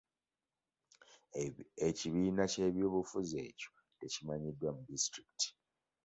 [1.87, 5.47] Ekibiina ky'ebyobufuzi ekyo tekimanyiddwa mu disitulikiti.